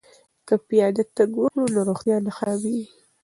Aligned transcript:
که 0.47 0.55
پیاده 0.67 1.03
تګ 1.17 1.29
وکړو 1.37 1.65
نو 1.73 1.79
روغتیا 1.89 2.17
نه 2.25 2.31
خرابیږي. 2.37 2.85